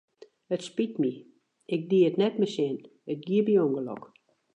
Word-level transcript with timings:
It 0.55 0.61
spyt 0.67 0.93
my, 1.01 1.11
ik 1.73 1.81
die 1.89 2.07
it 2.09 2.19
net 2.21 2.35
mei 2.39 2.51
sin, 2.55 2.77
it 3.11 3.19
gie 3.27 3.45
by 3.47 3.55
ûngelok. 3.63 4.03